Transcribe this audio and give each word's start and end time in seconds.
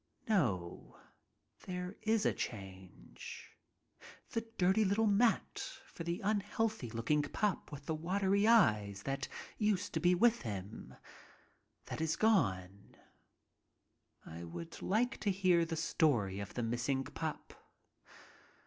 No. 0.27 0.97
There 1.67 1.95
is 2.01 2.25
a 2.25 2.33
change. 2.33 3.51
The 4.31 4.41
dirty 4.57 4.83
little 4.83 5.05
mat 5.05 5.59
for 5.85 6.03
the 6.03 6.21
unhealthy 6.23 6.89
looking 6.89 7.21
pup 7.21 7.71
with 7.71 7.85
the 7.85 7.93
watering 7.93 8.47
eyes 8.47 9.03
that 9.03 9.27
used 9.59 9.93
to 9.93 9.99
be 9.99 10.15
with 10.15 10.41
him— 10.41 10.95
that 11.85 12.01
is 12.01 12.15
gone. 12.15 12.95
I 14.25 14.43
would 14.43 14.81
like 14.81 15.19
to 15.19 15.29
hear 15.29 15.65
the 15.65 15.75
story 15.77 16.39
of 16.39 16.55
the 16.55 16.63
missing 16.63 17.03
pup. 17.03 17.53